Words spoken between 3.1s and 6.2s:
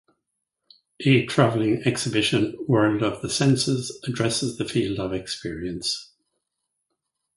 the Senses addresses the field of experience.